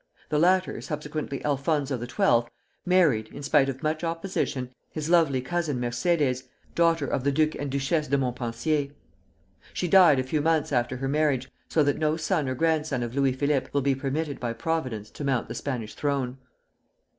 [0.29, 2.49] The latter, subsequently Alfonso XII.,
[2.87, 7.69] married, in spite of much opposition, his lovely cousin Mercedes, daughter of the Duke and
[7.71, 8.89] Duchess of Montpensier.
[9.73, 13.13] She died a few months after her marriage, so that no son or grandson of
[13.13, 16.39] Louis Philippe will be permitted by Providence to mount the Spanish throne.